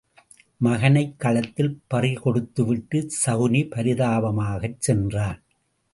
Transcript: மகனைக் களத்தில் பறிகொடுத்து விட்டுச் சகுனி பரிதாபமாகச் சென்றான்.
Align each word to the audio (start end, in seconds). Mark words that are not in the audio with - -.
மகனைக் 0.57 1.19
களத்தில் 1.19 1.81
பறிகொடுத்து 1.93 2.65
விட்டுச் 2.65 3.13
சகுனி 3.25 3.61
பரிதாபமாகச் 3.75 4.79
சென்றான். 4.79 5.39